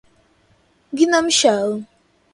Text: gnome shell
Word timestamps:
gnome 0.95 1.29
shell 1.29 1.85